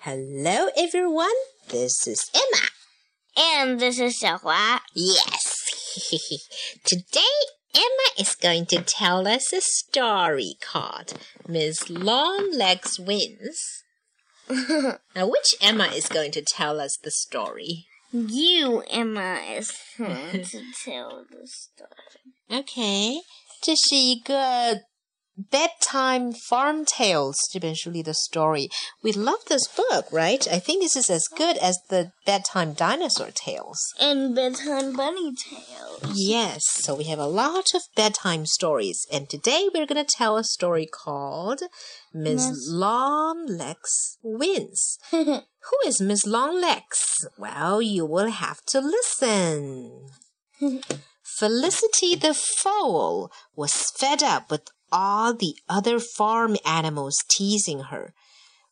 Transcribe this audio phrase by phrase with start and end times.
[0.00, 1.34] Hello, everyone.
[1.68, 2.68] This is Emma.
[3.36, 4.80] And this is Xiaohua.
[4.94, 5.64] Yes.
[6.84, 7.34] Today,
[7.74, 11.14] Emma is going to tell us a story called
[11.48, 13.58] Miss Longlegs Wins.
[14.48, 17.86] now, which Emma is going to tell us the story?
[18.12, 22.60] You, Emma, is going to tell the story.
[22.60, 23.20] Okay.
[23.62, 24.82] 这是一个
[25.39, 28.69] Bedtime Farm Tales 这本书里的 story.
[29.01, 30.45] We love this book, right?
[30.51, 33.79] I think this is as good as the Bedtime Dinosaur Tales.
[33.97, 36.11] And Bedtime Bunny Tales.
[36.13, 39.07] Yes, so we have a lot of bedtime stories.
[39.13, 41.61] And today we're going to tell a story called
[42.13, 44.97] Miss Longlegs Wins.
[45.11, 46.99] Who is Miss Longlegs?
[47.37, 50.09] Well, you will have to listen.
[51.23, 58.14] Felicity the Foal was fed up with all the other farm animals teasing her.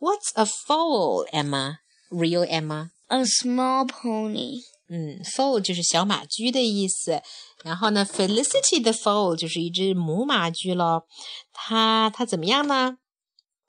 [0.00, 1.80] What's a foal, Emma?
[2.10, 2.90] Real Emma?
[3.08, 4.62] A small pony.
[4.90, 7.22] 嗯，foal 就是小马驹的意思。
[7.62, 11.06] 然后呢，Felicity 的 foal 就是一只母马驹咯。
[11.52, 12.98] 它它怎么样呢？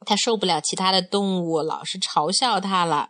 [0.06, 3.10] 它受不了其他的动物老是嘲笑它了。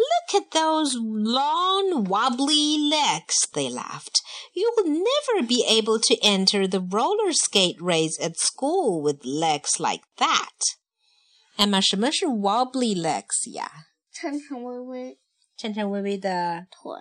[0.00, 4.20] Look at those long, wobbly legs, they laughed.
[4.52, 9.80] You will never be able to enter the roller skate race at school with legs
[9.80, 10.58] like that.
[11.56, 13.70] Emma，什么是 wobbly legs 呀？
[14.12, 15.18] 颤颤巍巍
[15.56, 16.92] 颤颤巍巍的腿。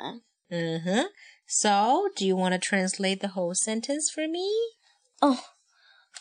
[0.50, 1.10] 嗯哼。
[1.48, 4.50] So, do you want to translate the whole sentence for me?
[5.20, 5.38] 哦，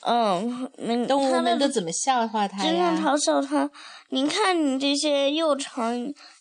[0.01, 3.01] 嗯，那动物们都怎么笑话它经常呀？
[3.01, 3.69] 嘲笑他。
[4.09, 5.93] 你看你这些又长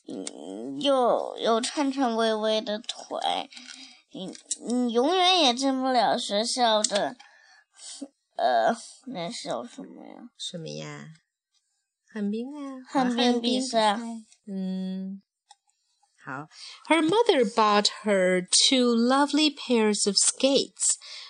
[0.06, 3.50] 嗯又又颤颤巍巍的腿，
[4.12, 4.32] 你
[4.66, 7.16] 你永远也进不了学校的。
[8.36, 8.72] 呃，
[9.06, 10.30] 那叫什么呀？
[10.38, 11.06] 什么呀？
[12.12, 13.98] 旱冰啊，旱冰比赛。
[14.46, 15.20] 嗯，
[16.24, 16.46] 好。
[16.88, 20.96] Her mother bought her two lovely pairs of skates,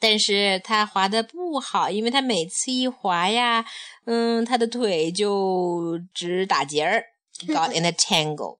[0.00, 3.64] 但是他滑的不好，因为他每次一滑呀，
[4.04, 7.04] 嗯，他的腿就直打结儿，
[7.46, 8.58] got in a tangle.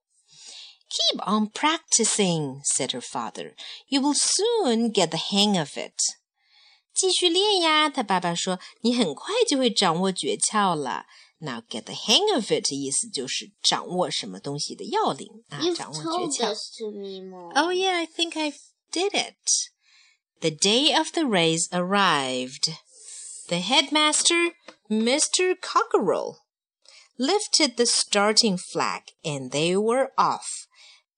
[0.88, 3.54] Keep on practicing, said her father.
[3.88, 5.94] You will soon get the hang of it.
[6.94, 11.04] 继续练呀，他爸爸说，你很快就会掌握诀窍了。
[11.38, 16.48] Now get the hang of it 意思就是掌握什么东西的要领啊， You've 掌握 told 诀窍。
[16.50, 17.52] this to me, Mom.
[17.54, 18.52] Oh, yeah, I think I
[18.92, 19.34] did it.
[20.41, 22.69] The day of the race arrived.
[23.49, 24.51] The headmaster,
[24.89, 25.53] Mr.
[25.59, 26.39] Cockerel,
[27.17, 30.67] lifted the starting flag and they were off.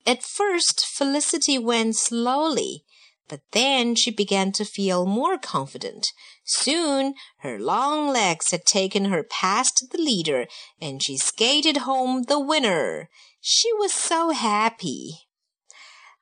[0.07, 2.83] At first, Felicity went slowly,
[3.27, 6.07] but then she began to feel more confident.
[6.43, 10.47] Soon, her long legs had taken her past the leader
[10.81, 13.07] and she skated home the winner.
[13.39, 15.27] She was so happy.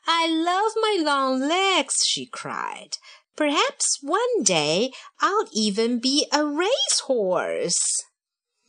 [0.08, 2.98] I love my long legs, she cried.
[3.36, 7.74] Perhaps one day I'll even be a racehorse.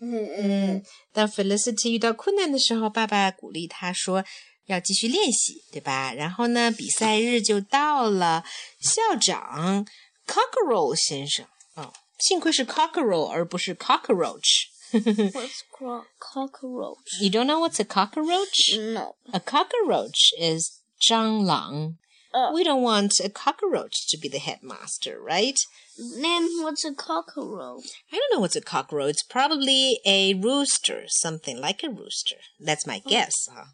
[0.01, 0.83] 嗯，
[1.13, 4.23] 当 Felicity 遇到困难的时候，爸爸鼓励她说
[4.66, 6.13] 要继续练习，对吧？
[6.13, 8.44] 然后呢，比赛日就到了。
[8.79, 9.85] 校长
[10.28, 11.45] Cockerel 先生，
[11.75, 14.67] 哦，幸亏是 Cockerel 而不是 Cockroach。
[14.91, 17.22] What's cro- cockroach?
[17.22, 18.78] you don't know what's a cockroach?
[18.94, 19.16] No.
[19.33, 21.97] A cockroach is 蟑螂。
[22.31, 25.56] Uh, We don't want a cockroach to be the headmaster, right?
[25.97, 27.85] then what's a cockroach?
[28.11, 29.11] I don't know what's a cockroach.
[29.11, 32.35] It's probably a rooster, something like a rooster.
[32.59, 33.31] That's my guess.
[33.50, 33.71] 啊，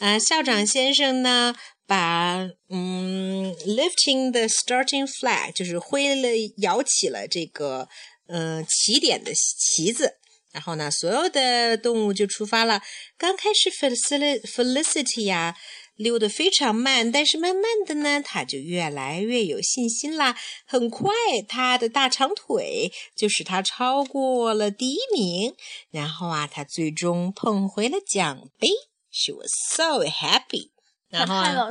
[0.00, 1.54] 呃，校长先生呢，
[1.86, 7.88] 把嗯，lifting the starting flag，就是挥了摇起了这个
[8.26, 10.16] 呃起点的旗子。
[10.50, 12.80] 然后呢，所有的动物就出发了。
[13.16, 15.56] 刚开始 Felicity Felicity 呀、
[15.99, 20.33] 溜得非常慢，但是慢慢的呢，它就越来越有信心啦。
[20.65, 21.11] 很快，
[21.45, 25.53] 它的大长腿就使它超过了第一名。
[25.91, 28.69] 然后啊，它最终捧回了奖杯。
[29.11, 30.71] She was so happy。
[31.09, 31.69] 然后啊。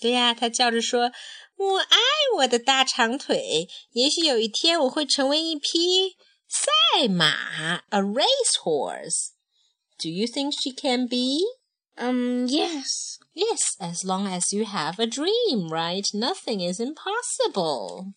[0.00, 1.12] 对呀、他叫着说
[1.58, 1.98] ：“我爱
[2.36, 6.16] 我的大长腿，也许有一天我会成为一匹
[6.48, 9.32] 赛马，a racehorse。”
[10.00, 11.16] Do you think she can be
[11.98, 13.18] Um, yes.
[13.34, 16.06] Yes, as long as you have a dream, right?
[16.14, 18.14] Nothing is impossible.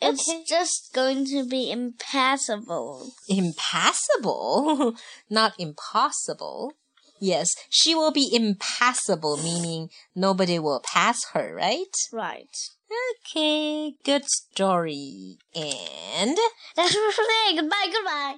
[0.00, 0.44] It's Okay.
[0.46, 3.14] just going to be impassable.
[3.28, 4.94] Impassable?
[5.30, 6.72] Not impossible.
[7.18, 11.94] Yes, she will be impassable, meaning nobody will pass her, right?
[12.12, 12.54] Right.
[13.24, 15.38] Okay, good story.
[15.54, 16.36] And
[16.76, 17.56] That's today.
[17.56, 18.34] Goodbye, goodbye.